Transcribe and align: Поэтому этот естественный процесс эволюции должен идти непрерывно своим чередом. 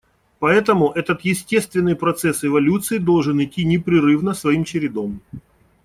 Поэтому 0.39 0.91
этот 0.93 1.21
естественный 1.21 1.95
процесс 1.95 2.43
эволюции 2.43 2.97
должен 2.97 3.39
идти 3.43 3.63
непрерывно 3.63 4.33
своим 4.33 4.63
чередом. 4.63 5.21